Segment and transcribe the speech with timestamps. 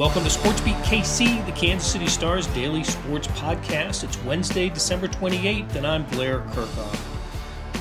[0.00, 4.02] Welcome to SportsBeat KC, the Kansas City Stars daily sports podcast.
[4.02, 6.98] It's Wednesday, December 28th, and I'm Blair Kerkhoff.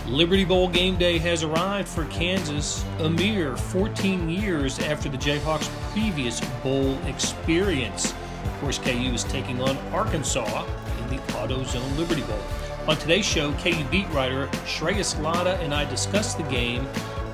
[0.05, 5.69] Liberty Bowl game day has arrived for Kansas a mere 14 years after the Jayhawks'
[5.93, 8.11] previous bowl experience.
[8.43, 10.65] Of course, KU is taking on Arkansas
[11.01, 12.43] in the AutoZone Liberty Bowl.
[12.89, 16.85] On today's show, KU beat writer Shreyas Laddha and I discuss the game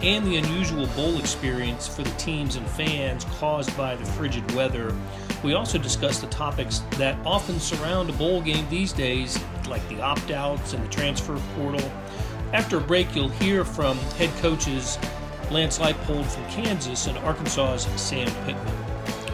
[0.02, 4.96] and the unusual bowl experience for the teams and fans caused by the frigid weather.
[5.44, 10.02] We also discuss the topics that often surround a bowl game these days, like the
[10.02, 11.92] opt outs and the transfer portal.
[12.54, 14.98] After a break, you'll hear from head coaches
[15.52, 18.76] Lance Leipold from Kansas and Arkansas's Sam Pittman.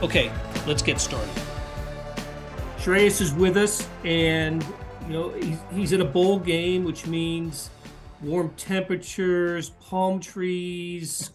[0.02, 0.32] Okay,
[0.68, 1.30] let's get started.
[2.78, 4.66] Shreyas is with us, and
[5.08, 7.70] you know he's, he's in a bowl game, which means
[8.24, 11.32] warm temperatures, palm trees,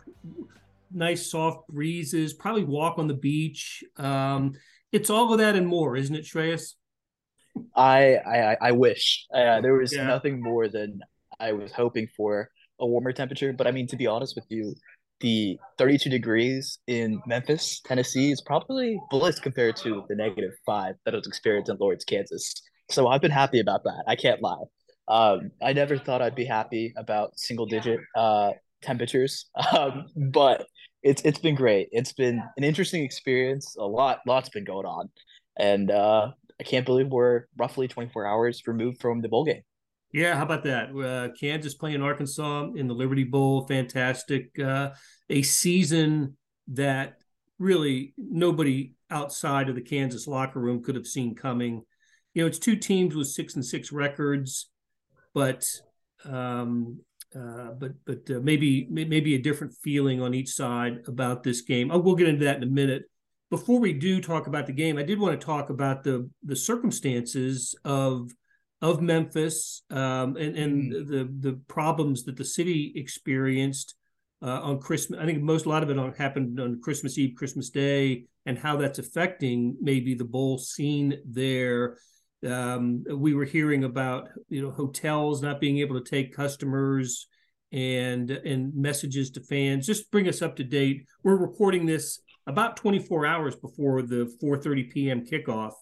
[0.92, 3.82] nice soft breezes, probably walk on the beach.
[3.96, 4.54] Um,
[4.92, 6.74] it's all of that and more, isn't it, Shreyas?
[7.74, 10.06] I I, I wish uh, there was yeah.
[10.06, 11.00] nothing more than
[11.40, 13.52] I was hoping for a warmer temperature.
[13.52, 14.74] But I mean, to be honest with you,
[15.20, 21.14] the 32 degrees in Memphis, Tennessee is probably bliss compared to the negative five that
[21.14, 22.54] I was experienced in Lawrence, Kansas.
[22.90, 24.04] So I've been happy about that.
[24.06, 24.64] I can't lie.
[25.08, 30.66] Um, I never thought I'd be happy about single digit uh, temperatures, um, but
[31.02, 31.88] it's it's been great.
[31.92, 33.76] It's been an interesting experience.
[33.78, 35.08] A lot, lots been going on,
[35.58, 39.62] and uh, I can't believe we're roughly 24 hours removed from the bowl game.
[40.12, 40.90] Yeah, how about that?
[40.96, 44.58] Uh, Kansas playing Arkansas in the Liberty Bowl, fantastic.
[44.58, 44.90] Uh,
[45.28, 46.36] a season
[46.68, 47.18] that
[47.58, 51.82] really nobody outside of the Kansas locker room could have seen coming.
[52.34, 54.68] You know, it's two teams with six and six records
[55.36, 55.66] but
[56.24, 56.98] um,
[57.38, 61.90] uh, but but uh, maybe maybe a different feeling on each side about this game.
[61.90, 63.02] Oh, we'll get into that in a minute.
[63.50, 66.56] Before we do talk about the game, I did want to talk about the the
[66.56, 68.30] circumstances of
[68.80, 71.06] of Memphis um, and and mm.
[71.06, 73.94] the the problems that the city experienced
[74.40, 75.20] uh, on Christmas.
[75.20, 78.56] I think most a lot of it on, happened on Christmas Eve, Christmas Day, and
[78.56, 81.98] how that's affecting maybe the bowl scene there.
[82.44, 87.28] Um, we were hearing about you know hotels not being able to take customers
[87.72, 89.86] and and messages to fans.
[89.86, 91.06] Just bring us up to date.
[91.22, 95.24] We're recording this about 24 hours before the 4:30 p.m.
[95.24, 95.72] kickoff,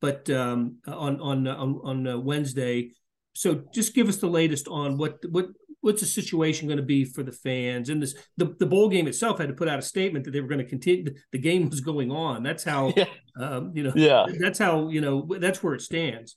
[0.00, 2.90] but um, on on on, on uh, Wednesday.
[3.32, 5.46] So just give us the latest on what what
[5.80, 7.88] what's the situation going to be for the fans?
[7.88, 10.40] And this the, the bowl game itself had to put out a statement that they
[10.40, 12.42] were going to continue the game was going on.
[12.42, 13.06] That's how yeah.
[13.38, 14.26] um, you know yeah.
[14.38, 16.36] that's how you know that's where it stands.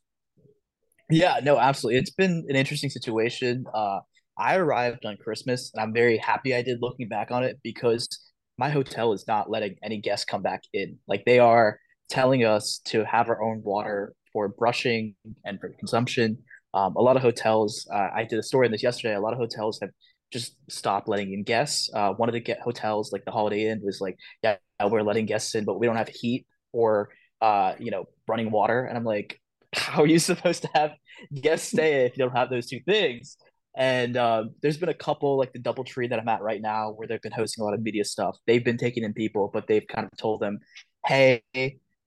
[1.10, 2.00] Yeah no absolutely.
[2.00, 3.66] It's been an interesting situation.
[3.74, 4.00] Uh
[4.36, 8.10] i arrived on christmas and i'm very happy i did looking back on it because
[8.58, 10.98] my hotel is not letting any guests come back in.
[11.08, 15.16] Like they are telling us to have our own water for brushing
[15.46, 16.38] and for consumption
[16.74, 19.16] um, a lot of hotels, uh, I did a story on this yesterday.
[19.16, 19.92] A lot of hotels have
[20.32, 21.90] just stopped letting in guests.
[21.94, 24.58] Uh, one of the get hotels, like the Holiday Inn, was like, "Yeah,
[24.90, 27.10] we're letting guests in, but we don't have heat or
[27.42, 29.40] uh, you know, running water." And I'm like,
[29.76, 30.92] "How are you supposed to have
[31.34, 33.38] guests stay if you don't have those two things?"
[33.76, 37.08] And uh, there's been a couple, like the DoubleTree that I'm at right now, where
[37.08, 38.38] they've been hosting a lot of media stuff.
[38.48, 40.60] They've been taking in people, but they've kind of told them,
[41.06, 41.44] "Hey,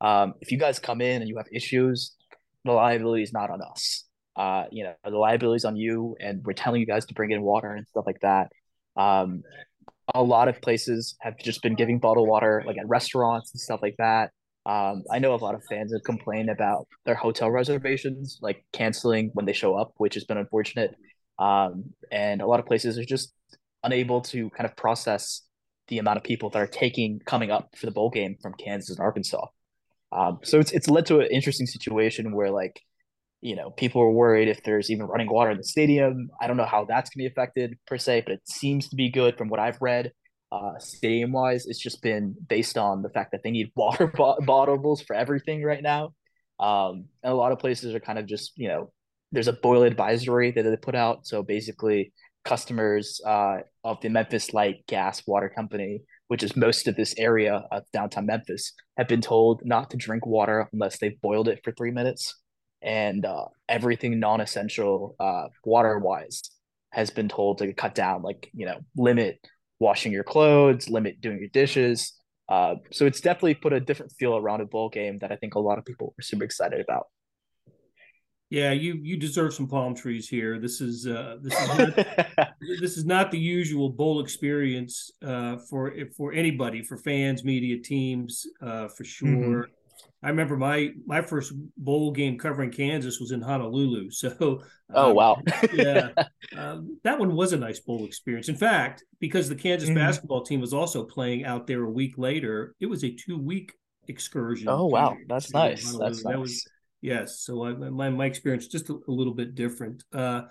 [0.00, 2.16] um, if you guys come in and you have issues,
[2.64, 4.06] the liability is not on us."
[4.36, 7.42] Uh, you know, the liabilities on you, and we're telling you guys to bring in
[7.42, 8.48] water and stuff like that.
[8.96, 9.42] Um,
[10.14, 13.80] a lot of places have just been giving bottled water, like at restaurants and stuff
[13.82, 14.30] like that.
[14.64, 19.30] Um, I know a lot of fans have complained about their hotel reservations, like canceling
[19.34, 20.94] when they show up, which has been unfortunate.
[21.38, 23.32] Um, and a lot of places are just
[23.84, 25.42] unable to kind of process
[25.88, 28.96] the amount of people that are taking coming up for the bowl game from Kansas
[28.96, 29.46] and Arkansas.
[30.12, 32.80] Um, so it's it's led to an interesting situation where like
[33.40, 36.30] you know, people are worried if there's even running water in the stadium.
[36.40, 38.96] I don't know how that's going to be affected per se, but it seems to
[38.96, 40.12] be good from what I've read.
[40.50, 44.38] Uh, stadium wise, it's just been based on the fact that they need water bo-
[44.40, 46.14] bottles for everything right now.
[46.58, 48.92] Um, and a lot of places are kind of just, you know,
[49.32, 51.26] there's a boil advisory that they put out.
[51.26, 52.12] So basically,
[52.44, 57.64] customers uh, of the Memphis Light Gas Water Company, which is most of this area
[57.70, 61.72] of downtown Memphis, have been told not to drink water unless they've boiled it for
[61.72, 62.34] three minutes
[62.82, 66.42] and uh, everything non-essential uh, water-wise
[66.90, 69.38] has been told to cut down like you know limit
[69.78, 72.12] washing your clothes limit doing your dishes
[72.48, 75.54] uh, so it's definitely put a different feel around a bowl game that i think
[75.54, 77.06] a lot of people were super excited about
[78.48, 80.60] Yeah, you you deserve some palm trees here.
[80.60, 81.96] This is uh, this is not,
[82.80, 88.46] this is not the usual bowl experience uh, for for anybody, for fans, media, teams,
[88.62, 89.66] uh, for sure.
[89.66, 89.75] Mm-hmm.
[90.22, 94.10] I remember my my first bowl game covering Kansas was in Honolulu.
[94.10, 94.62] So,
[94.94, 96.10] oh um, wow, yeah,
[96.56, 98.48] um, that one was a nice bowl experience.
[98.48, 99.98] In fact, because the Kansas mm-hmm.
[99.98, 103.72] basketball team was also playing out there a week later, it was a two week
[104.08, 104.68] excursion.
[104.68, 105.96] Oh wow, that's nice.
[105.96, 106.32] That's nice.
[106.32, 106.66] That was
[107.00, 107.40] Yes.
[107.40, 110.02] So I, my my experience just a, a little bit different.
[110.12, 110.42] Uh,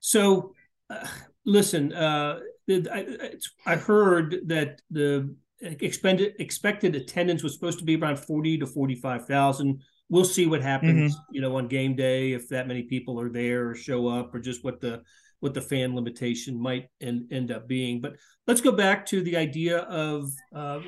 [0.00, 0.54] so
[0.88, 1.06] uh,
[1.44, 2.40] listen, uh,
[2.70, 3.32] I,
[3.66, 8.94] I heard that the expended expected attendance was supposed to be around forty to forty
[8.94, 9.80] five thousand.
[10.08, 11.34] We'll see what happens, mm-hmm.
[11.34, 14.40] you know, on game day if that many people are there or show up, or
[14.40, 15.02] just what the
[15.40, 18.00] what the fan limitation might end, end up being.
[18.00, 18.14] But
[18.46, 20.80] let's go back to the idea of uh,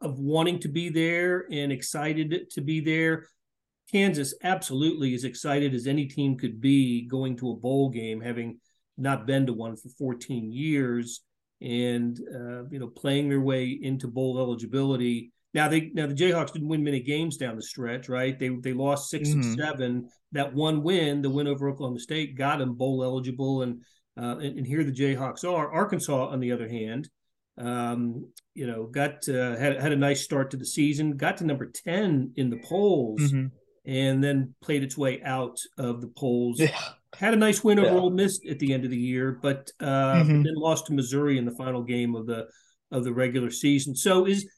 [0.00, 3.28] of wanting to be there and excited to be there.
[3.92, 8.58] Kansas absolutely as excited as any team could be going to a bowl game, having
[8.96, 11.20] not been to one for 14 years,
[11.60, 15.32] and uh, you know playing their way into bowl eligibility.
[15.52, 18.38] Now they now the Jayhawks didn't win many games down the stretch, right?
[18.38, 19.40] They they lost 6 mm-hmm.
[19.40, 20.08] and seven.
[20.32, 23.82] That one win, the win over Oklahoma State, got them bowl eligible, and
[24.16, 25.72] uh, and, and, here the Jayhawks are.
[25.72, 27.08] Arkansas, on the other hand,
[27.58, 31.46] um, you know, got uh, had had a nice start to the season, got to
[31.46, 33.20] number ten in the polls.
[33.20, 33.46] Mm-hmm
[33.86, 36.58] and then played its way out of the polls.
[36.58, 36.78] Yeah.
[37.18, 38.00] Had a nice win over yeah.
[38.00, 40.42] Ole Miss at the end of the year, but uh, mm-hmm.
[40.42, 42.46] then lost to Missouri in the final game of the
[42.90, 43.94] of the regular season.
[43.94, 44.48] So is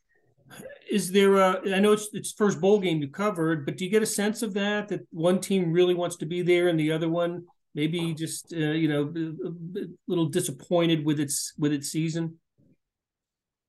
[0.90, 3.90] is there a, I know it's it's first bowl game you covered, but do you
[3.90, 6.92] get a sense of that that one team really wants to be there and the
[6.92, 7.44] other one
[7.74, 12.38] maybe just uh, you know a, a little disappointed with its with its season?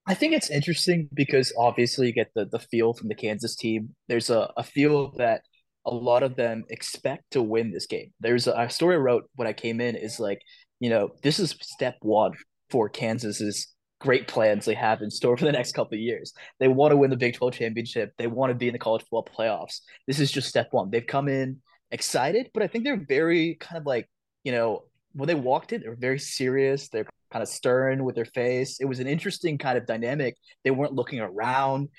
[0.09, 3.95] I think it's interesting because obviously you get the the feel from the Kansas team.
[4.07, 5.41] There's a, a feel that
[5.87, 8.11] a lot of them expect to win this game.
[8.19, 10.41] There's a, a story I wrote when I came in is like,
[10.79, 12.33] you know, this is step one
[12.69, 16.33] for Kansas's great plans they have in store for the next couple of years.
[16.59, 18.11] They want to win the Big 12 championship.
[18.17, 19.79] They want to be in the college football playoffs.
[20.05, 20.91] This is just step one.
[20.91, 24.07] They've come in excited, but I think they're very kind of like,
[24.43, 26.89] you know, when they walked in, they were very serious.
[26.89, 28.79] They're kind of stern with their face.
[28.79, 30.35] It was an interesting kind of dynamic.
[30.63, 31.89] They weren't looking around.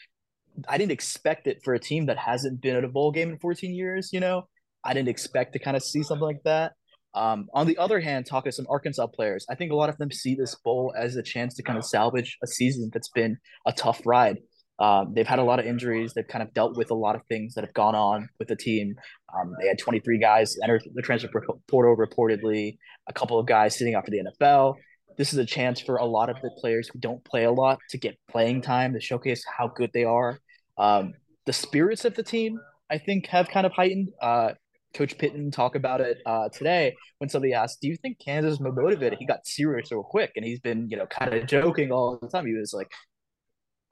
[0.69, 3.39] I didn't expect it for a team that hasn't been at a bowl game in
[3.39, 4.49] 14 years, you know.
[4.85, 6.73] I didn't expect to kind of see something like that.
[7.15, 9.99] Um, on the other hand, talking to some Arkansas players, I think a lot of
[9.99, 13.39] them see this bowl as a chance to kind of salvage a season that's been
[13.67, 14.39] a tough ride.
[14.79, 16.13] Um, they've had a lot of injuries.
[16.15, 18.55] They've kind of dealt with a lot of things that have gone on with the
[18.57, 18.95] team.
[19.35, 22.79] Um, they had 23 guys enter the transfer portal reportedly,
[23.09, 24.77] a couple of guys sitting out for the NFL
[25.19, 27.79] this is a chance for a lot of the players who don't play a lot
[27.91, 30.39] to get playing time to showcase how good they are.
[30.79, 31.15] Um,
[31.47, 32.61] the spirits of the team,
[32.91, 34.11] I think, have kind of heightened.
[34.21, 34.53] Uh,
[34.95, 38.61] Coach Pittman talked about it uh, today when somebody asked, "Do you think Kansas is
[38.61, 42.19] motivated?" He got serious real quick, and he's been, you know, kind of joking all
[42.21, 42.47] the time.
[42.47, 42.91] He was like,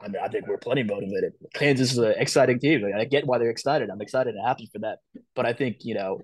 [0.01, 1.35] "I mean, I think we're plenty motivated.
[1.55, 2.83] Kansas is an exciting team.
[2.83, 3.91] Like, I get why they're excited.
[3.91, 4.99] I'm excited and happy for that.
[5.35, 6.21] But I think, you know,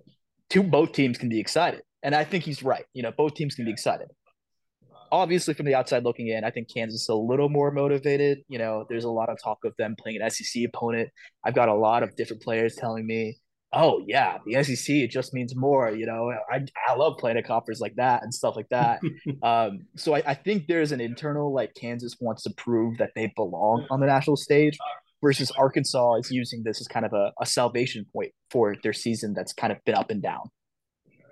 [0.49, 2.85] two both teams can be excited, and I think he's right.
[2.95, 4.09] You know, both teams can be excited
[5.13, 8.43] obviously from the outside looking in, I think Kansas is a little more motivated.
[8.49, 11.11] You know, there's a lot of talk of them playing an SEC opponent.
[11.45, 13.37] I've got a lot of different players telling me,
[13.73, 17.43] "Oh yeah, the SEC it just means more." You know, I I love playing a
[17.43, 19.01] conference like that and stuff like that.
[19.43, 23.31] um, so I, I think there's an internal like Kansas wants to prove that they
[23.37, 24.77] belong on the national stage.
[25.25, 29.35] Versus Arkansas is using this as kind of a, a salvation point for their season
[29.35, 30.51] that's kind of been up and down.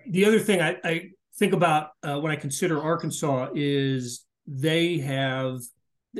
[0.06, 5.58] The other thing I, I think about uh, when I consider Arkansas is they have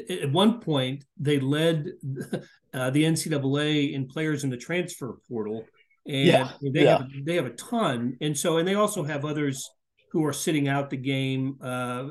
[0.08, 1.92] at one point they led
[2.74, 5.64] uh, the NCAA in players in the transfer portal,
[6.08, 6.98] and yeah, they yeah.
[6.98, 9.68] have they have a ton, and so and they also have others
[10.10, 12.08] who are sitting out the game uh,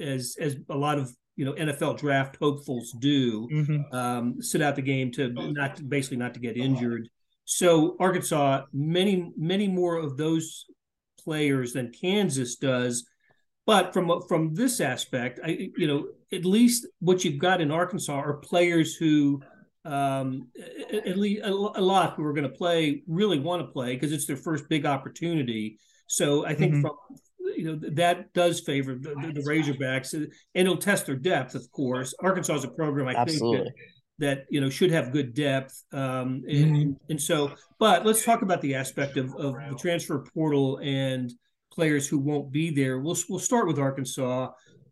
[0.00, 3.94] as as a lot of you know NFL draft hopefuls do mm-hmm.
[3.94, 7.08] um, sit out the game to not basically not to get injured.
[7.44, 10.64] So Arkansas, many many more of those
[11.24, 13.06] players than Kansas does.
[13.66, 18.18] But from from this aspect, I you know at least what you've got in Arkansas
[18.18, 19.40] are players who
[19.84, 20.48] um,
[20.92, 24.26] at least a, lot who are going to play really want to play because it's
[24.26, 25.78] their first big opportunity.
[26.06, 26.82] So I think mm-hmm.
[26.82, 26.96] from
[27.56, 31.70] you know that does favor the, the, the, Razorbacks, and it'll test their depth, of
[31.70, 32.14] course.
[32.20, 33.64] Arkansas is a program I Absolutely.
[33.64, 33.74] think
[34.22, 35.84] that you know should have good depth.
[35.92, 36.92] Um, and, mm-hmm.
[37.10, 41.32] and, so, but let's talk about the aspect of, of the transfer portal and
[41.72, 43.00] players who won't be there.
[43.00, 44.50] We'll we'll start with Arkansas.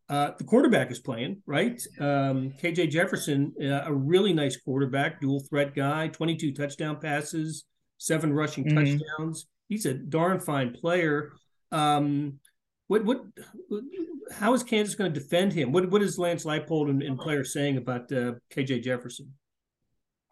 [0.09, 1.81] Uh, the quarterback is playing right.
[2.01, 7.65] Um, KJ Jefferson, uh, a really nice quarterback, dual threat guy, twenty two touchdown passes,
[7.99, 8.99] seven rushing mm-hmm.
[8.99, 9.47] touchdowns.
[9.69, 11.31] he's a darn fine player.
[11.71, 12.41] Um,
[12.91, 13.23] what what
[14.33, 15.71] how is Kansas going to defend him?
[15.71, 19.33] What what is Lance Leipold and, and players saying about uh, KJ Jefferson?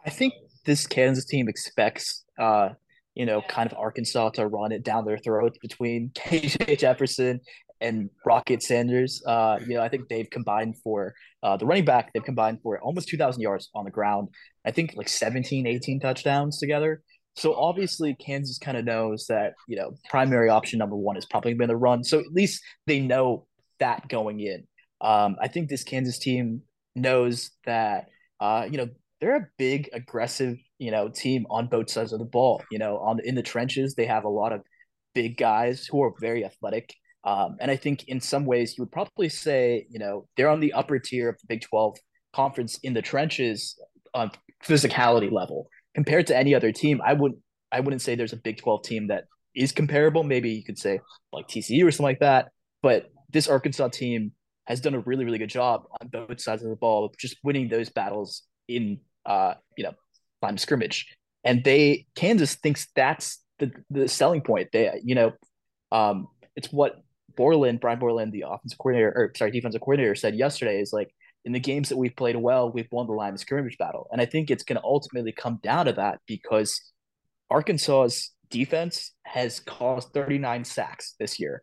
[0.04, 0.34] I think
[0.64, 2.70] this Kansas team expects uh,
[3.14, 7.40] you know, kind of Arkansas to run it down their throats between KJ Jefferson
[7.80, 9.22] and Rocket Sanders.
[9.26, 12.80] Uh, you know, I think they've combined for uh, the running back, they've combined for
[12.80, 14.28] almost 2,000 yards on the ground.
[14.64, 17.02] I think like 17, 18 touchdowns together.
[17.38, 21.54] So obviously, Kansas kind of knows that, you know, primary option number one is probably
[21.54, 22.02] going to run.
[22.02, 23.46] So at least they know
[23.78, 24.66] that going in.
[25.00, 26.62] Um, I think this Kansas team
[26.96, 28.08] knows that,
[28.40, 28.88] uh, you know,
[29.20, 32.60] they're a big, aggressive, you know, team on both sides of the ball.
[32.72, 34.62] You know, on in the trenches, they have a lot of
[35.14, 36.92] big guys who are very athletic.
[37.22, 40.60] Um, and I think in some ways you would probably say, you know, they're on
[40.60, 41.98] the upper tier of the Big 12
[42.32, 43.78] conference in the trenches
[44.12, 44.32] on
[44.64, 45.68] physicality level
[45.98, 47.00] compared to any other team.
[47.04, 47.40] I wouldn't
[47.72, 50.22] I wouldn't say there's a Big 12 team that is comparable.
[50.22, 51.00] Maybe you could say
[51.32, 52.52] like TCU or something like that.
[52.82, 54.30] But this Arkansas team
[54.68, 57.68] has done a really, really good job on both sides of the ball, just winning
[57.68, 59.94] those battles in uh, you know,
[60.40, 61.08] of scrimmage.
[61.42, 64.68] And they Kansas thinks that's the the selling point.
[64.72, 65.32] They you know,
[65.90, 67.02] um, it's what
[67.36, 71.12] Borland, Brian Borland, the offensive coordinator, or sorry, defensive coordinator, said yesterday is like
[71.48, 74.06] in the games that we've played well, we've won the line of scrimmage battle.
[74.12, 76.78] And I think it's going to ultimately come down to that because
[77.50, 81.62] Arkansas's defense has caused 39 sacks this year.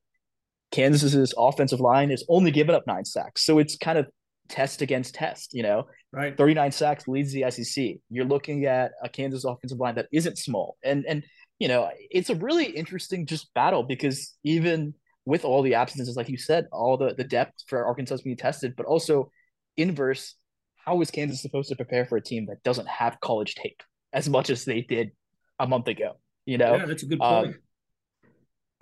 [0.72, 3.46] Kansas's offensive line has only given up nine sacks.
[3.46, 4.08] So it's kind of
[4.50, 5.86] test against test, you know?
[6.12, 6.36] Right.
[6.36, 7.98] 39 sacks leads the SEC.
[8.10, 10.78] You're looking at a Kansas offensive line that isn't small.
[10.84, 11.24] And and
[11.60, 16.28] you know, it's a really interesting just battle because even with all the absences, like
[16.28, 19.30] you said, all the, the depth for Arkansas is being tested, but also
[19.78, 20.36] inverse,
[20.76, 23.82] how is Kansas supposed to prepare for a team that doesn't have college tape
[24.14, 25.12] as much as they did
[25.60, 26.14] a month ago?
[26.46, 27.48] You know, yeah, that's a good point.
[27.48, 27.56] Um,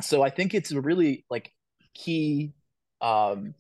[0.02, 1.52] so I think it's a really like
[1.94, 2.54] key.
[3.02, 3.54] Um,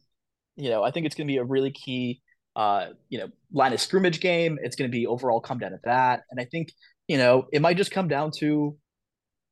[0.55, 2.21] you know, I think it's going to be a really key.
[2.55, 4.59] Uh, you know, line of scrimmage game.
[4.61, 6.71] It's going to be overall come down to that, and I think
[7.07, 8.77] you know it might just come down to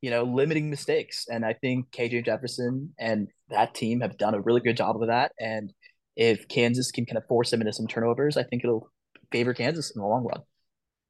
[0.01, 1.27] you know, limiting mistakes.
[1.29, 5.07] And I think KJ Jefferson and that team have done a really good job of
[5.07, 5.31] that.
[5.39, 5.71] And
[6.15, 8.91] if Kansas can kind of force them into some turnovers, I think it'll
[9.31, 10.41] favor Kansas in the long run.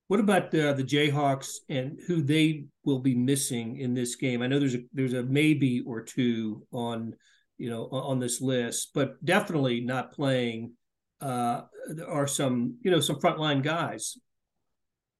[0.07, 4.41] What about uh, the Jayhawks and who they will be missing in this game?
[4.41, 7.13] I know there's a there's a maybe or two on
[7.57, 10.73] you know on this list, but definitely not playing
[11.21, 11.61] uh,
[12.07, 14.17] are some you know some frontline guys.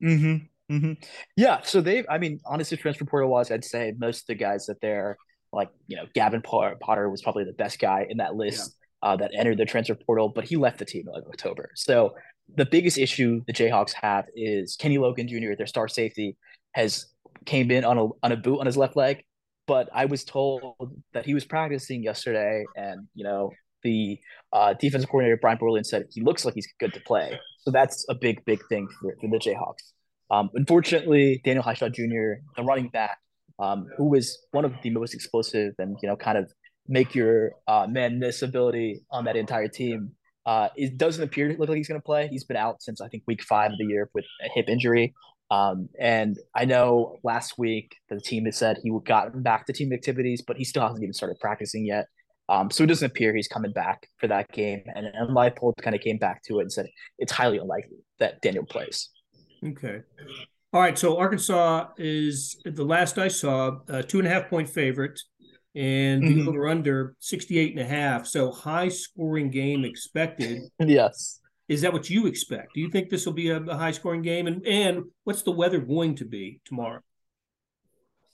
[0.04, 0.46] Mm-hmm.
[0.76, 0.94] Mm-hmm.
[1.36, 4.68] Yeah, so they, I mean, honestly, transfer portal wise, I'd say most of the guys
[4.68, 5.18] that they're
[5.52, 8.81] like, you know, Gavin Potter was probably the best guy in that list yeah.
[9.04, 11.70] Uh, that entered the transfer portal, but he left the team in October.
[11.76, 12.16] So
[12.56, 16.38] the biggest issue the Jayhawks have is Kenny Logan Jr., their star safety,
[16.74, 17.08] has
[17.46, 19.24] came in on a on a boot on his left leg,
[19.68, 20.76] but I was told
[21.14, 23.52] that he was practicing yesterday, and you know
[23.84, 24.20] the
[24.54, 27.40] uh, defensive coordinator Brian Borland said he looks like he's good to play.
[27.62, 29.92] So that's a big, big thing for, for the Jayhawks.
[30.30, 33.18] Um, unfortunately, Daniel Hishaw Jr., the running back,
[33.60, 36.52] um, who was one of the most explosive and you know kind of
[36.92, 40.12] make your uh, man miss ability on that entire team,
[40.46, 42.28] uh, it doesn't appear to look like he's going to play.
[42.28, 45.14] He's been out since I think week five of the year with a hip injury.
[45.50, 49.74] Um, and I know last week the team has said he would gotten back to
[49.74, 52.08] team activities, but he still hasn't even started practicing yet.
[52.50, 54.84] Um, so it doesn't appear he's coming back for that game.
[54.94, 56.88] And, and Leipold kind of came back to it and said
[57.20, 59.10] it's highly unlikely that Daniel plays.
[59.66, 60.02] Okay.
[60.74, 60.98] All right.
[60.98, 65.20] So Arkansas is the last I saw, a two and a half point favorite,
[65.76, 66.50] and the mm-hmm.
[66.50, 68.28] over under 68 and a half.
[68.28, 70.62] So high scoring game expected.
[70.80, 71.40] Yes.
[71.70, 72.74] Is that what you expect?
[72.74, 74.48] Do you think this will be a, a high scoring game?
[74.48, 77.00] And and what's the weather going to be tomorrow?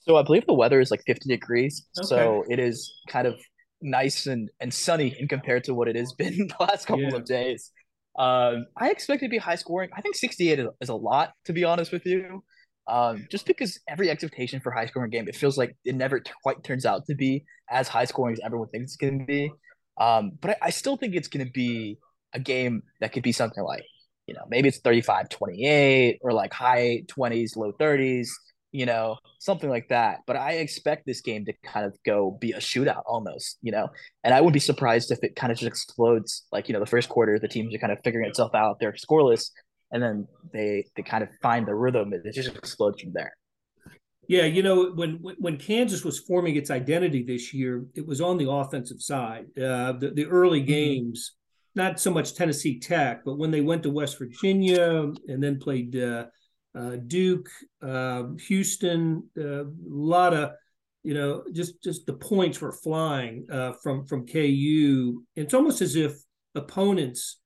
[0.00, 1.86] So I believe the weather is like 50 degrees.
[1.98, 2.06] Okay.
[2.06, 3.38] So it is kind of
[3.80, 7.14] nice and, and sunny in compared to what it has been the last couple yeah.
[7.14, 7.70] of days.
[8.18, 9.90] Um, I expect it to be high scoring.
[9.96, 12.42] I think 68 is, is a lot, to be honest with you.
[12.88, 16.32] Um, just because every expectation for high scoring game, it feels like it never t-
[16.42, 19.52] quite turns out to be as high scoring as everyone thinks it's going to be.
[20.00, 21.98] Um, but I, I still think it's going to be
[22.32, 23.84] a game that could be something like,
[24.26, 28.28] you know, maybe it's 35 28 or like high 20s, low 30s
[28.72, 30.20] you know, something like that.
[30.26, 33.88] But I expect this game to kind of go be a shootout almost, you know,
[34.24, 36.46] and I wouldn't be surprised if it kind of just explodes.
[36.52, 38.78] Like, you know, the first quarter, the teams are kind of figuring itself out.
[38.78, 39.50] They're scoreless,
[39.90, 42.12] and then they they kind of find the rhythm.
[42.12, 43.32] It just explodes from there.
[44.28, 48.36] Yeah, you know, when when Kansas was forming its identity this year, it was on
[48.36, 49.46] the offensive side.
[49.56, 50.68] Uh, the the early mm-hmm.
[50.68, 51.32] games,
[51.74, 55.96] not so much Tennessee Tech, but when they went to West Virginia and then played.
[55.96, 56.26] Uh,
[56.74, 57.48] uh, Duke,
[57.82, 60.52] uh, Houston, a uh, lot of
[61.02, 65.22] you know, just just the points were flying uh, from from KU.
[65.36, 66.12] It's almost as if
[66.54, 67.38] opponents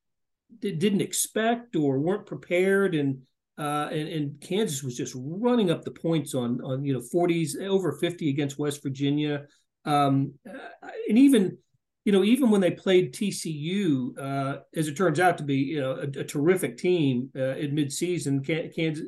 [0.60, 3.22] didn't expect or weren't prepared, and
[3.58, 7.60] uh, and, and Kansas was just running up the points on on you know 40s
[7.60, 9.46] over 50 against West Virginia,
[9.84, 11.58] um, uh, and even
[12.04, 15.80] you know even when they played TCU, uh, as it turns out to be you
[15.80, 19.04] know a, a terrific team uh, in midseason, Kansas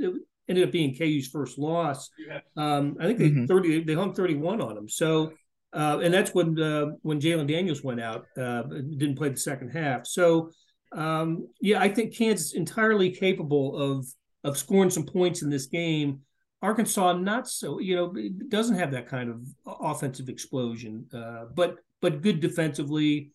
[0.49, 2.11] ended up being KU's first loss.
[2.57, 3.47] Um, I think they mm-hmm.
[3.47, 4.89] 30 they hung 31 on them.
[4.89, 5.33] So
[5.75, 9.71] uh, and that's when uh, when Jalon Daniels went out, uh, didn't play the second
[9.71, 10.07] half.
[10.07, 10.51] So
[10.95, 14.07] um, yeah, I think Kansas entirely capable of
[14.45, 16.21] of scoring some points in this game.
[16.63, 18.15] Arkansas not so, you know,
[18.49, 23.33] doesn't have that kind of offensive explosion, uh, but but good defensively.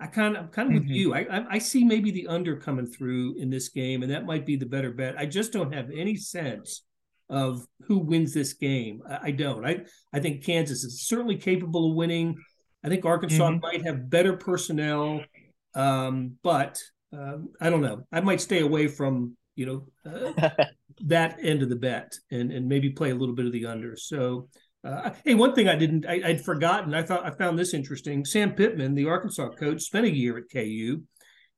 [0.00, 0.88] I kind of I'm kind of mm-hmm.
[0.88, 1.14] with you.
[1.14, 4.56] I, I see maybe the under coming through in this game, and that might be
[4.56, 5.18] the better bet.
[5.18, 6.84] I just don't have any sense
[7.28, 9.02] of who wins this game.
[9.08, 9.64] I, I don't.
[9.64, 9.80] I
[10.12, 12.36] I think Kansas is certainly capable of winning.
[12.84, 13.60] I think Arkansas mm-hmm.
[13.60, 15.24] might have better personnel,
[15.74, 16.80] um, but
[17.12, 18.02] um, I don't know.
[18.12, 20.50] I might stay away from you know uh,
[21.04, 23.96] that end of the bet and and maybe play a little bit of the under.
[23.96, 24.48] So
[24.84, 26.94] uh, hey, one thing I didn't, I, would forgotten.
[26.94, 28.24] I thought I found this interesting.
[28.24, 31.02] Sam Pittman, the Arkansas coach, spent a year at KU.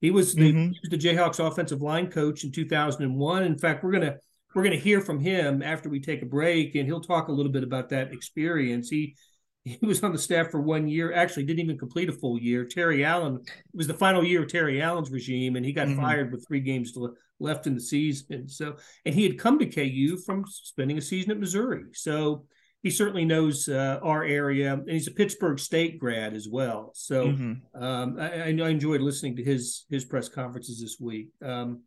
[0.00, 0.72] He was the, mm-hmm.
[0.88, 3.42] the Jayhawks offensive line coach in 2001.
[3.42, 4.16] In fact, we're gonna
[4.54, 7.52] we're gonna hear from him after we take a break, and he'll talk a little
[7.52, 8.88] bit about that experience.
[8.88, 9.14] He
[9.64, 11.12] he was on the staff for one year.
[11.12, 12.64] Actually, didn't even complete a full year.
[12.64, 16.00] Terry Allen it was the final year of Terry Allen's regime, and he got mm-hmm.
[16.00, 16.96] fired with three games
[17.38, 18.48] left in the season.
[18.48, 21.84] So, and he had come to KU from spending a season at Missouri.
[21.92, 22.46] So
[22.82, 26.92] he certainly knows uh, our area, and he's a Pittsburg State grad as well.
[26.94, 27.82] So mm-hmm.
[27.82, 31.28] um, I, I, enjoyed listening to his his press conferences this week.
[31.44, 31.82] Um,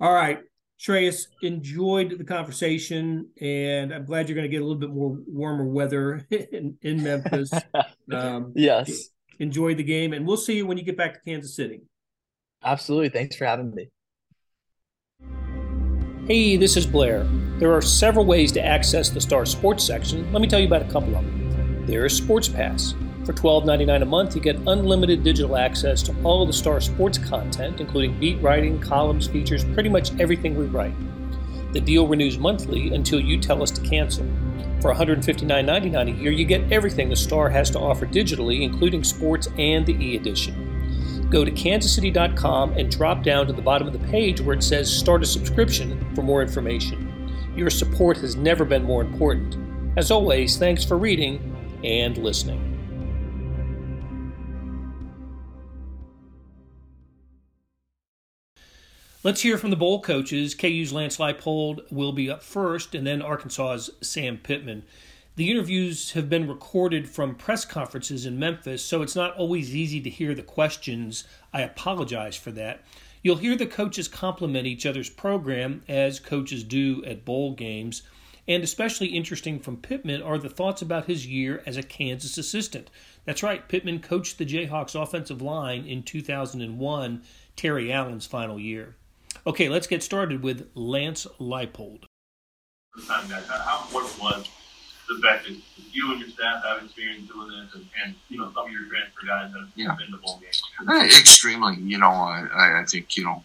[0.00, 0.40] all right,
[0.78, 5.18] Shreyas, enjoyed the conversation, and I'm glad you're going to get a little bit more
[5.26, 7.50] warmer weather in, in Memphis.
[8.10, 11.54] Um, yes, enjoy the game, and we'll see you when you get back to Kansas
[11.54, 11.82] City.
[12.64, 13.90] Absolutely, thanks for having me.
[16.26, 17.24] Hey, this is Blair.
[17.58, 20.32] There are several ways to access the Star Sports section.
[20.32, 21.84] Let me tell you about a couple of them.
[21.86, 22.94] There is Sports Pass.
[23.28, 27.18] For $12.99 a month, you get unlimited digital access to all of the Star Sports
[27.18, 30.94] content, including beat writing, columns, features, pretty much everything we write.
[31.74, 34.24] The deal renews monthly until you tell us to cancel.
[34.80, 39.46] For $159.99 a year, you get everything the Star has to offer digitally, including sports
[39.58, 40.64] and the e edition
[41.28, 44.90] go to kansascity.com and drop down to the bottom of the page where it says
[44.90, 47.30] Start a Subscription for more information.
[47.54, 49.58] Your support has never been more important.
[49.98, 52.77] As always, thanks for reading and listening.
[59.24, 60.54] Let's hear from the bowl coaches.
[60.54, 64.84] KU's Lance Leipold will be up first, and then Arkansas's Sam Pittman.
[65.34, 70.00] The interviews have been recorded from press conferences in Memphis, so it's not always easy
[70.02, 71.24] to hear the questions.
[71.52, 72.84] I apologize for that.
[73.20, 78.02] You'll hear the coaches compliment each other's program, as coaches do at bowl games.
[78.46, 82.88] And especially interesting from Pittman are the thoughts about his year as a Kansas assistant.
[83.24, 87.22] That's right, Pittman coached the Jayhawks offensive line in 2001,
[87.56, 88.94] Terry Allen's final year.
[89.46, 92.04] Okay, let's get started with Lance Leipold.
[93.06, 94.48] How important was
[95.08, 95.56] the fact that
[95.92, 98.84] you and your staff have experience doing this, and, and you know some of your
[98.88, 99.94] transfer guys have yeah.
[99.98, 100.62] been to bowl games.
[100.86, 103.44] Uh, extremely, you know, I, I think you know.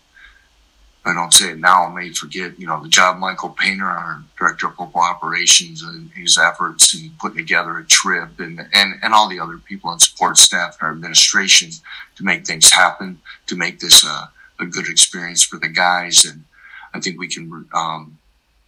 [1.06, 4.24] I don't say it now, I may forget, you know, the job Michael Painter, our
[4.40, 9.14] director of football operations, and his efforts in putting together a trip and, and, and
[9.14, 11.72] all the other people and support staff and our administration
[12.16, 16.26] to make things happen, to make this a, a good experience for the guys.
[16.26, 16.46] And
[16.94, 18.18] I think we can, um,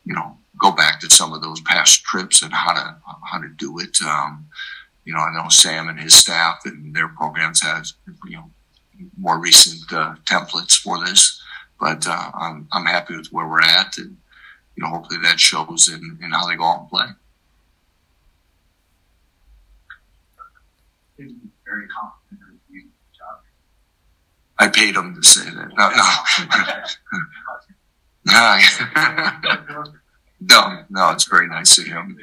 [0.06, 3.50] you know, go back to some of those past trips and how to how to
[3.50, 4.02] do it.
[4.02, 4.48] Um,
[5.04, 7.93] you know, I know Sam and his staff and their programs has
[8.26, 8.50] you know
[9.19, 11.41] more recent uh, templates for this,
[11.80, 14.17] but uh, I'm I'm happy with where we're at, and
[14.76, 17.06] you know, hopefully that shows in, in how they go out and play.
[21.17, 22.24] Very confident
[24.58, 25.70] I paid him to say that.
[25.78, 25.89] No,
[28.26, 29.91] no.
[30.48, 32.20] No, no, it's very nice of him.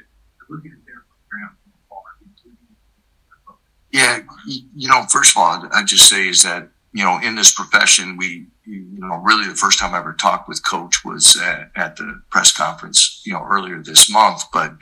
[3.90, 7.52] Yeah, you know, first of all, I'd just say is that, you know, in this
[7.52, 11.70] profession, we, you know, really the first time I ever talked with coach was at,
[11.76, 14.44] at the press conference, you know, earlier this month.
[14.52, 14.76] But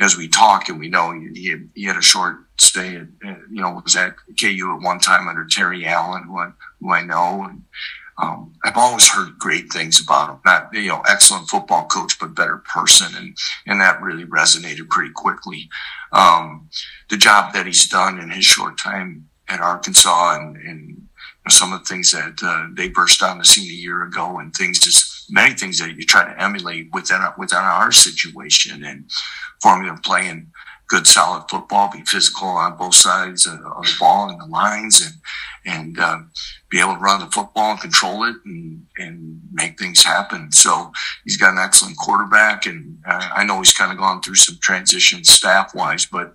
[0.00, 3.80] as we talk and we know he he had a short stay at, you know,
[3.84, 7.46] was at KU at one time under Terry Allen, who I, who I know.
[7.48, 7.62] And,
[8.16, 10.40] um, I've always heard great things about him.
[10.44, 13.36] Not you know, excellent football coach, but better person, and
[13.66, 15.68] and that really resonated pretty quickly.
[16.12, 16.68] Um,
[17.10, 21.08] the job that he's done in his short time at Arkansas, and, and
[21.48, 24.54] some of the things that uh, they burst on the scene a year ago, and
[24.54, 29.10] things just many things that you try to emulate within within our situation, and
[29.60, 30.52] formula playing
[30.88, 35.14] good solid football, be physical on both sides of, the ball and the lines, and
[35.66, 36.18] and uh,
[36.68, 40.52] be able to run the football and control it and and make things happen.
[40.52, 40.92] So
[41.24, 44.58] he's got an excellent quarterback, and uh, I know he's kind of gone through some
[44.60, 46.34] transition staff wise, but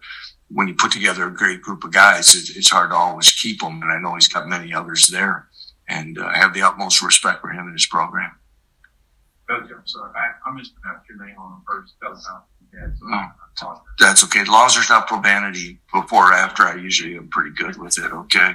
[0.52, 3.82] when you put together a great group of guys, it's hard to always keep them.
[3.84, 5.48] And I know he's got many others there,
[5.88, 8.32] and uh, I have the utmost respect for him and his program.
[9.48, 11.94] Coach, I'm sorry, I, I mispronounced your name on the first.
[12.02, 12.10] That
[12.74, 14.42] was yeah, so that's okay.
[14.42, 17.98] As long as there's not profanity before or after, I usually am pretty good with
[17.98, 18.12] it.
[18.12, 18.54] Okay.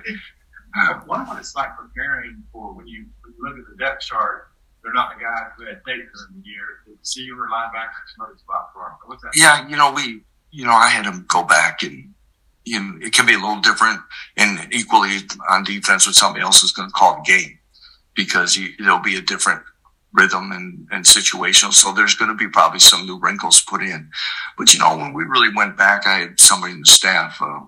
[1.06, 4.48] One what it's like preparing for when you when you look at the depth chart.
[4.82, 6.84] They're not the guys who had taken in the year.
[6.86, 8.98] The receiver, linebacker, another spot for them.
[9.06, 9.32] What's that?
[9.34, 10.20] Yeah, you know we
[10.54, 12.14] you know, I had to go back and,
[12.64, 14.00] you know, it can be a little different
[14.36, 15.18] and equally
[15.50, 17.58] on defense when somebody else is going to call the game
[18.14, 19.62] because you, there'll be a different
[20.14, 21.72] rhythm and, and situational.
[21.72, 24.08] So there's going to be probably some new wrinkles put in.
[24.56, 27.60] But, you know, when we really went back, I had somebody in the staff, uh,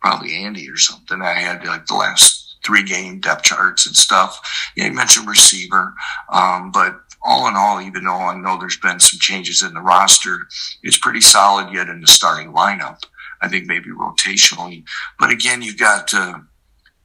[0.00, 1.20] probably Andy or something.
[1.22, 4.40] I had like the last three game depth charts and stuff.
[4.76, 5.94] Yeah, you mentioned receiver.
[6.32, 9.80] Um, but all in all, even though I know there's been some changes in the
[9.80, 10.46] roster,
[10.82, 13.02] it's pretty solid yet in the starting lineup.
[13.40, 14.84] I think maybe rotationally.
[15.18, 16.38] But again, you've got uh,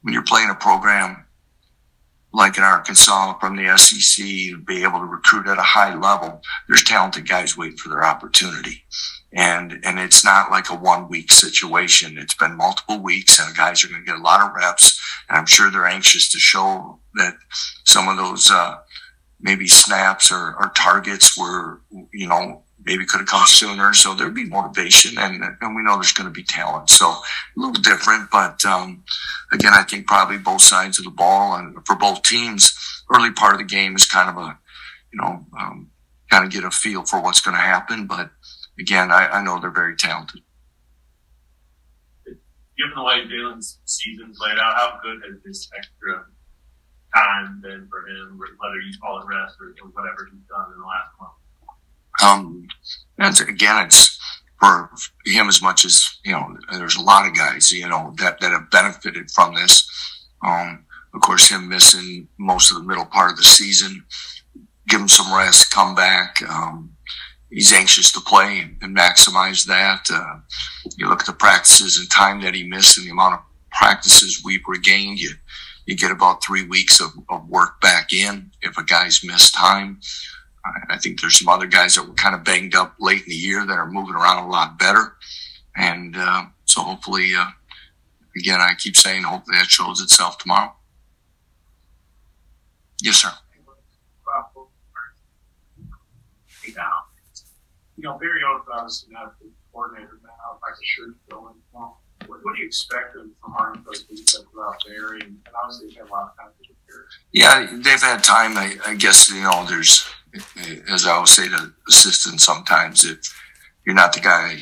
[0.02, 1.23] when you're playing a program
[2.34, 6.42] like in Arkansas from the SEC, to be able to recruit at a high level,
[6.68, 8.84] there's talented guys waiting for their opportunity.
[9.32, 12.18] And, and it's not like a one week situation.
[12.18, 15.00] It's been multiple weeks and guys are going to get a lot of reps.
[15.30, 17.36] And I'm sure they're anxious to show that
[17.84, 18.78] some of those, uh,
[19.40, 21.82] maybe snaps or, or targets were,
[22.14, 23.94] you know, maybe could have come sooner.
[23.94, 26.90] So there'd be motivation and, and we know there's going to be talent.
[26.90, 27.22] So a
[27.56, 29.04] little different, but, um,
[29.52, 32.74] again, I think probably both sides of the ball and for both teams,
[33.14, 34.58] early part of the game is kind of a,
[35.12, 35.90] you know, um,
[36.30, 38.08] kind of get a feel for what's going to happen.
[38.08, 38.32] But
[38.80, 40.42] again, I, I know they're very talented.
[42.26, 46.26] Given the way Jalon's season played out, how good has this extra
[47.16, 50.80] time been for him, whether you call it rest or, or whatever he's done in
[50.80, 51.38] the last month?
[52.22, 52.68] Um,
[53.18, 54.20] and again, it's
[54.60, 54.90] for
[55.26, 58.52] him as much as, you know, there's a lot of guys, you know, that, that
[58.52, 59.90] have benefited from this.
[60.46, 64.04] Um, of course, him missing most of the middle part of the season,
[64.88, 66.42] give him some rest, come back.
[66.50, 66.96] Um,
[67.50, 70.08] he's anxious to play and maximize that.
[70.12, 70.40] Uh,
[70.98, 73.40] you look at the practices and time that he missed and the amount of
[73.72, 75.20] practices we've regained.
[75.20, 75.32] You,
[75.86, 80.00] you get about three weeks of, of work back in if a guy's missed time.
[80.90, 83.36] I think there's some other guys that were kind of banged up late in the
[83.36, 85.18] year that are moving around a lot better.
[85.76, 87.48] And uh, so hopefully, uh,
[88.38, 90.74] again, I keep saying, hopefully that shows itself tomorrow.
[93.02, 93.32] Yes, sir.
[98.04, 101.54] You know, Barry obviously not the coordinator now, like the shirt going.
[101.72, 105.14] Well, what, what do you expect from Arkansas defense out there?
[105.14, 107.06] And, and obviously, they have had a lot of time to prepare.
[107.32, 108.58] Yeah, they've had time.
[108.58, 110.06] I, I guess you know, there's
[110.90, 113.20] as I always say to assistants sometimes, if
[113.86, 114.58] you're not the guy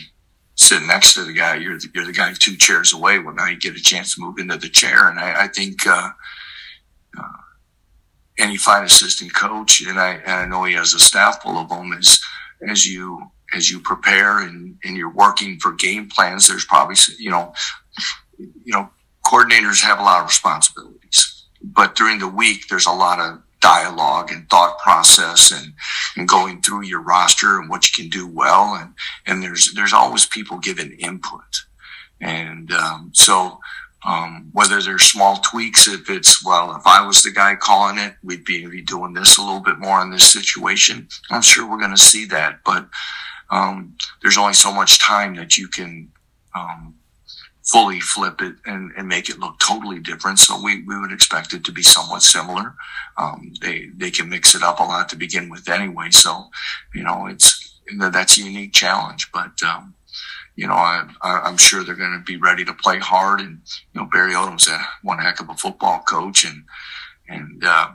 [0.56, 3.20] sitting next to the guy, you're the, you're the guy two chairs away.
[3.20, 5.86] Well, now you get a chance to move into the chair, and I, I think.
[5.86, 6.10] Uh,
[7.18, 7.24] uh,
[8.40, 11.70] any fine assistant coach, and I, and I know he has a staff full of
[11.70, 12.20] them, is
[12.68, 17.30] as you as you prepare and, and you're working for game plans, there's probably, you
[17.30, 17.54] know,
[18.38, 18.90] you know,
[19.26, 24.32] coordinators have a lot of responsibilities, but during the week, there's a lot of dialogue
[24.32, 25.74] and thought process and,
[26.18, 28.76] and going through your roster and what you can do well.
[28.76, 28.94] And,
[29.26, 31.66] and there's, there's always people giving input.
[32.20, 33.60] And, um, so,
[34.04, 38.16] um, whether there's small tweaks, if it's, well, if I was the guy calling it,
[38.24, 41.08] we'd be, be doing this a little bit more in this situation.
[41.30, 42.90] I'm sure we're going to see that, but,
[43.52, 46.12] um, there's only so much time that you can
[46.56, 46.96] um,
[47.72, 50.40] fully flip it and, and make it look totally different.
[50.40, 52.76] So we, we would expect it to be somewhat similar.
[53.18, 56.10] Um, they they can mix it up a lot to begin with anyway.
[56.12, 56.50] So
[56.94, 59.62] you know it's that's a unique challenge, but.
[59.64, 59.96] Um,
[60.58, 63.40] you know, I, I, am sure they're going to be ready to play hard.
[63.40, 63.62] And
[63.94, 66.66] you know, Barry Odom's a one heck of a football coach, and
[67.30, 67.92] and uh,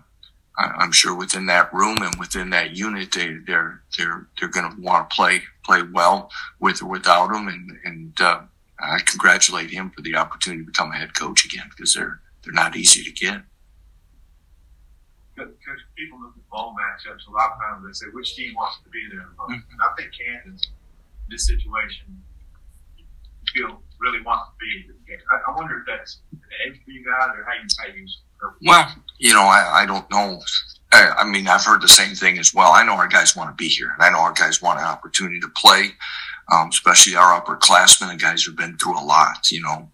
[0.56, 4.80] I'm sure within that room and within that unit, they, they're they're they're going to
[4.80, 8.40] want to play play well with or without him, and and uh,
[8.80, 12.52] I congratulate him for the opportunity to become a head coach again because they're they're
[12.52, 13.42] not easy to get.
[15.96, 17.26] people look at bowl matchups.
[17.28, 19.28] A lot of times they say which team wants to be there.
[19.38, 19.54] Mm-hmm.
[19.80, 20.68] I think Kansas,
[21.28, 22.22] this situation,
[23.54, 25.18] feel really wants to be in.
[25.32, 28.06] I, I wonder if that's an edge for you guys or how you how you.
[28.66, 30.38] Well, you know, I, I don't know.
[30.92, 32.72] I, I mean, I've heard the same thing as well.
[32.72, 34.84] I know our guys want to be here, and I know our guys want an
[34.84, 35.92] opportunity to play,
[36.52, 39.50] um, especially our upperclassmen, the guys who've been through a lot.
[39.50, 39.90] You know,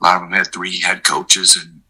[0.00, 1.82] a lot of them had three head coaches and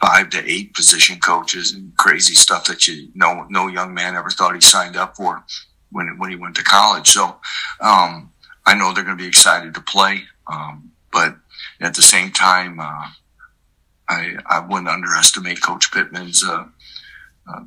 [0.00, 4.30] five to eight position coaches and crazy stuff that you know no young man ever
[4.30, 5.44] thought he signed up for
[5.90, 7.08] when when he went to college.
[7.08, 7.36] So
[7.80, 8.32] um,
[8.66, 11.36] I know they're going to be excited to play, um, but
[11.80, 13.08] at the same time, uh,
[14.08, 16.64] I I wouldn't underestimate Coach Pittman's uh,
[17.48, 17.64] uh,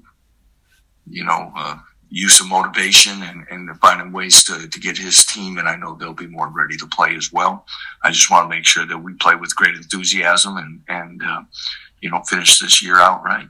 [1.10, 1.78] you know uh,
[2.16, 5.58] use of motivation and, and finding ways to, to get his team.
[5.58, 7.66] And I know they'll be more ready to play as well.
[8.04, 11.42] I just want to make sure that we play with great enthusiasm and and uh,
[12.02, 13.48] you know, finish this year out right.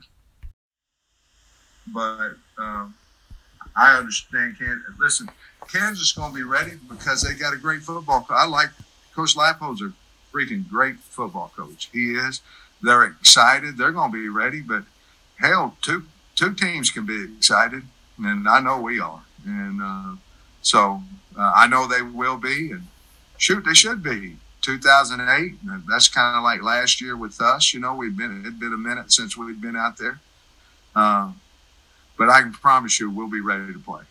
[1.92, 2.94] But um,
[3.76, 4.56] I understand.
[4.58, 4.94] Kansas.
[4.98, 5.28] Listen,
[5.70, 8.20] Kansas is going to be ready because they got a great football.
[8.20, 8.36] coach.
[8.38, 8.70] I like
[9.14, 9.92] Coach Leipold's a
[10.32, 11.90] freaking great football coach.
[11.92, 12.40] He is.
[12.80, 13.76] They're excited.
[13.76, 14.60] They're going to be ready.
[14.60, 14.84] But
[15.40, 16.04] hell, two
[16.36, 17.82] two teams can be excited,
[18.18, 19.22] and I know we are.
[19.44, 20.16] And uh,
[20.62, 21.02] so
[21.38, 22.72] uh, I know they will be.
[22.72, 22.86] And
[23.36, 24.36] shoot, they should be.
[24.62, 25.58] 2008.
[25.86, 27.74] That's kind of like last year with us.
[27.74, 30.20] You know, we've been it'd been a minute since we've been out there,
[30.96, 31.32] uh,
[32.16, 34.02] but I can promise you we'll be ready to play.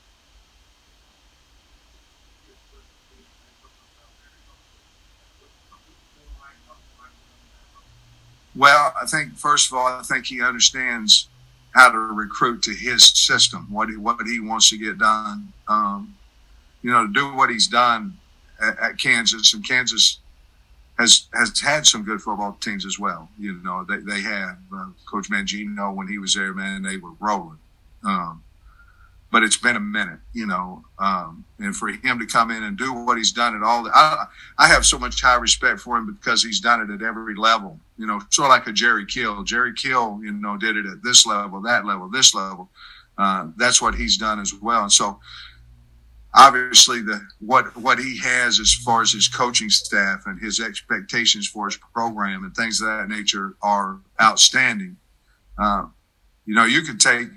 [8.56, 11.28] Well, I think first of all, I think he understands
[11.74, 15.52] how to recruit to his system, what he what he wants to get done.
[15.68, 16.16] Um,
[16.82, 18.18] you know, to do what he's done
[18.62, 20.20] at, at Kansas, and Kansas
[20.98, 23.30] has has had some good football teams as well.
[23.40, 27.14] You know, they they have uh, Coach Mangino when he was there, man, they were
[27.20, 27.60] rolling.
[28.06, 28.44] Um,
[29.32, 32.78] but it's been a minute, you know, um, and for him to come in and
[32.78, 34.28] do what he's done at all, I,
[34.60, 37.80] I have so much high respect for him because he's done it at every level.
[37.98, 39.44] You know, sort of like a Jerry Kill.
[39.44, 42.70] Jerry Kill, you know, did it at this level, that level, this level.
[43.18, 44.84] Uh, that's what he's done as well.
[44.84, 45.20] And so
[46.36, 51.48] obviously the what what he has as far as his coaching staff and his expectations
[51.48, 54.98] for his program and things of that nature are outstanding.
[55.58, 55.86] Uh,
[56.46, 57.28] you know, you can take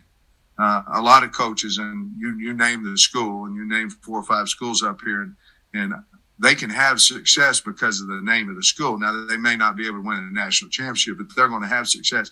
[0.58, 4.18] uh, a lot of coaches and you you name the school and you name four
[4.18, 5.36] or five schools up here and,
[5.74, 5.94] and
[6.38, 8.98] they can have success because of the name of the school.
[8.98, 11.68] Now they may not be able to win a national championship, but they're going to
[11.68, 12.30] have success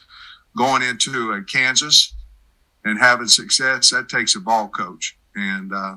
[0.57, 2.15] going into a Kansas
[2.85, 3.91] and having success.
[3.91, 5.73] That takes a ball coach and.
[5.73, 5.97] Uh,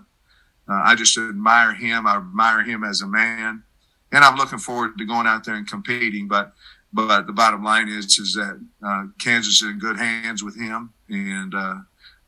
[0.70, 2.08] uh, I just admire him.
[2.08, 3.64] I admire him as a man,
[4.12, 6.28] and I'm looking forward to going out there and competing.
[6.28, 6.54] But
[6.92, 10.94] but the bottom line is is that uh, Kansas is in good hands with him,
[11.10, 11.76] and uh,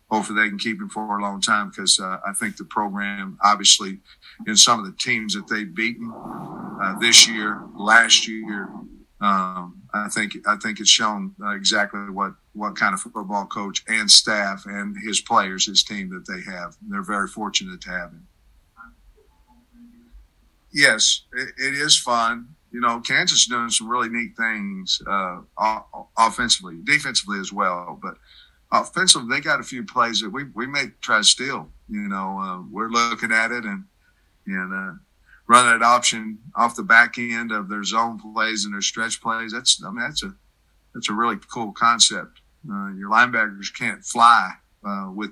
[0.10, 3.38] hopefully they can keep him for a long time because uh, I think the program,
[3.44, 4.00] obviously,
[4.48, 6.12] in some of the teams that they've beaten
[6.82, 8.70] uh, this year, last year,
[9.22, 13.84] um, I think I think it's shown uh, exactly what what kind of football coach
[13.88, 16.78] and staff and his players, his team that they have.
[16.88, 18.28] They're very fortunate to have him
[20.72, 22.48] yes, it, it is fun.
[22.72, 25.40] You know, Kansas is doing some really neat things uh,
[26.18, 28.00] offensively, defensively as well.
[28.02, 28.16] But
[28.72, 31.70] offensively, they got a few plays that we, we may try to steal.
[31.90, 33.86] You know, uh, we're looking at it and
[34.46, 34.98] and uh,
[35.48, 39.52] running that option off the back end of their zone plays and their stretch plays.
[39.52, 40.34] That's I mean that's a
[40.94, 42.42] that's a really cool concept.
[42.70, 44.52] Uh, your linebackers can't fly
[44.86, 45.32] uh, with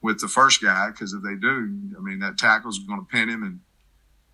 [0.00, 3.28] with the first guy because if they do, I mean that tackle's going to pin
[3.28, 3.60] him and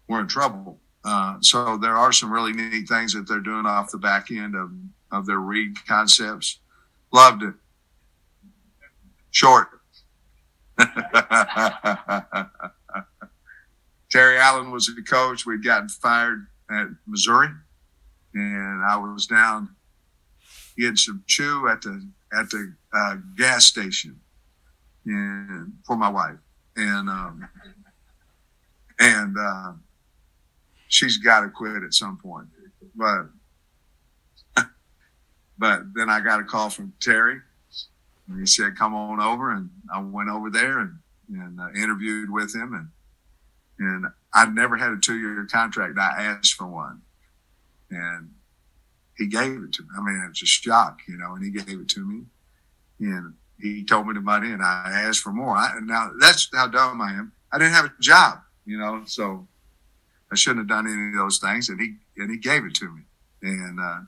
[0.08, 0.78] we're in trouble.
[1.04, 4.54] Uh, so there are some really neat things that they're doing off the back end
[4.54, 4.70] of,
[5.12, 6.58] of their read concepts.
[7.12, 7.54] Loved it.
[9.38, 9.68] Short.
[14.10, 15.46] Terry Allen was the coach.
[15.46, 17.50] We'd gotten fired at Missouri,
[18.34, 19.76] and I was down
[20.76, 22.04] getting some chew at the
[22.36, 24.18] at the uh, gas station,
[25.06, 26.38] and for my wife,
[26.74, 27.48] and um,
[28.98, 29.72] and uh,
[30.88, 32.48] she's got to quit at some point.
[32.96, 33.28] But
[35.58, 37.40] but then I got a call from Terry,
[38.36, 40.98] he said, "Come on over." And I went over there and
[41.30, 42.88] and uh, interviewed with him, and
[43.78, 45.98] and I'd never had a two year contract.
[45.98, 47.02] I asked for one,
[47.90, 48.30] and
[49.16, 49.88] he gave it to me.
[49.96, 52.24] I mean, it's a shock, you know, and he gave it to me,
[53.00, 55.56] and he told me the money, and I asked for more.
[55.56, 57.32] I, now that's how dumb I am.
[57.52, 59.46] I didn't have a job, you know, so
[60.30, 61.68] I shouldn't have done any of those things.
[61.68, 63.02] And he, and he gave it to me.
[63.42, 64.00] And, uh,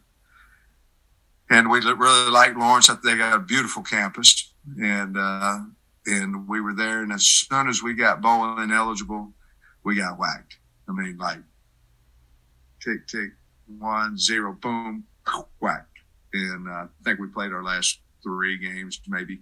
[1.51, 2.89] and we really like Lawrence.
[3.05, 4.53] They got a beautiful campus.
[4.81, 5.59] and uh,
[6.07, 7.03] and we were there.
[7.03, 9.33] And as soon as we got bowling eligible,
[9.85, 10.57] we got whacked.
[10.89, 11.39] I mean, like
[12.83, 13.31] tick tick
[13.79, 15.05] one zero boom
[15.61, 15.87] whacked.
[16.33, 19.41] And uh, I think we played our last three games maybe.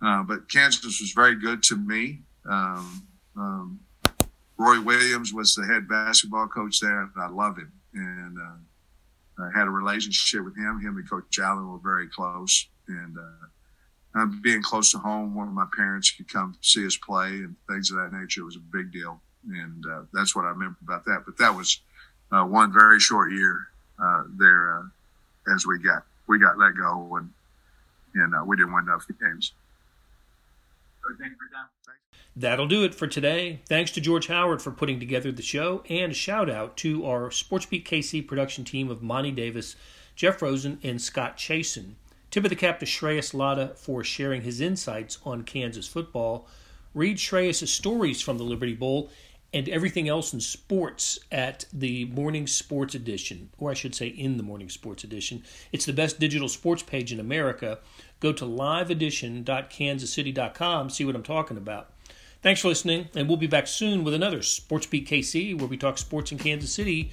[0.00, 2.20] Uh, but Kansas was very good to me.
[2.48, 3.02] Um,
[3.36, 3.80] um,
[4.56, 7.72] Roy Williams was the head basketball coach there, and I love him.
[7.94, 8.56] And uh,
[9.40, 10.80] I had a relationship with him.
[10.80, 12.68] Him and Coach Allen were very close.
[12.88, 17.28] And uh, being close to home, one of my parents could come see us play
[17.28, 19.20] and things of that nature It was a big deal.
[19.48, 21.22] And uh, that's what I remember about that.
[21.24, 21.80] But that was
[22.32, 23.68] uh, one very short year
[24.02, 27.30] uh, there uh, as we got we got let go and
[28.14, 29.52] and we didn't win enough games.
[32.36, 33.60] That'll do it for today.
[33.68, 37.30] Thanks to George Howard for putting together the show, and a shout out to our
[37.30, 39.74] SportsBeat KC production team of Monty Davis,
[40.14, 41.94] Jeff Rosen, and Scott Chasen.
[42.30, 46.46] Tip of the cap to Shreyas Laddha for sharing his insights on Kansas football.
[46.94, 49.10] Read Shreyas' stories from the Liberty Bowl
[49.52, 54.36] and everything else in sports at the Morning Sports Edition, or I should say in
[54.36, 55.44] the Morning Sports Edition.
[55.72, 57.78] It's the best digital sports page in America.
[58.20, 61.92] Go to liveedition.kansascity.com, see what I'm talking about.
[62.42, 65.76] Thanks for listening, and we'll be back soon with another Sports Beat KC where we
[65.76, 67.10] talk sports in Kansas City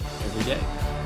[0.00, 1.05] every day.